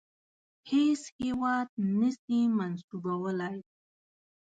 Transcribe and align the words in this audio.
هیڅ 0.69 1.01
هیواد 1.21 1.67
نه 1.99 2.09
سي 2.19 2.39
منسوبولای. 2.57 3.59